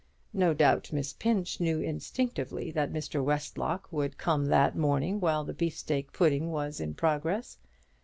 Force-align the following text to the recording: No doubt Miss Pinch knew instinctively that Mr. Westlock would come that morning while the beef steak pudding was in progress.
No 0.33 0.55
doubt 0.55 0.91
Miss 0.91 1.13
Pinch 1.13 1.59
knew 1.59 1.79
instinctively 1.79 2.71
that 2.71 2.91
Mr. 2.91 3.23
Westlock 3.23 3.87
would 3.91 4.17
come 4.17 4.47
that 4.47 4.75
morning 4.75 5.19
while 5.19 5.43
the 5.43 5.53
beef 5.53 5.77
steak 5.77 6.11
pudding 6.11 6.49
was 6.51 6.79
in 6.79 6.95
progress. 6.95 7.59